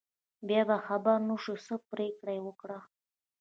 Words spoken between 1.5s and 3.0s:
څه پرېکړه یې وکړه.